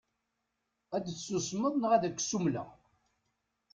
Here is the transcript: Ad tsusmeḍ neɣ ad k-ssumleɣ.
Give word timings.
Ad 0.95 1.03
tsusmeḍ 1.09 1.73
neɣ 1.77 1.91
ad 1.93 2.03
k-ssumleɣ. 2.11 2.69